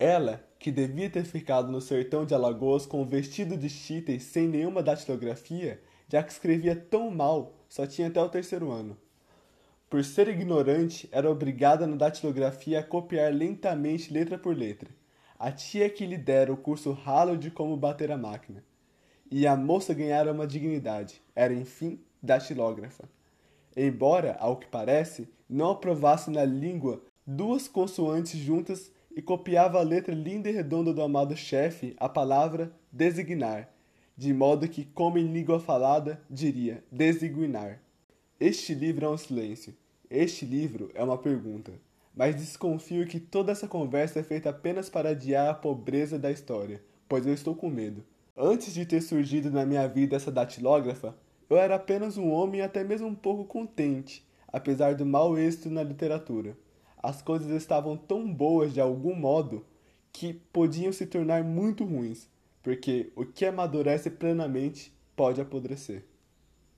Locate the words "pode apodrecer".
65.16-66.04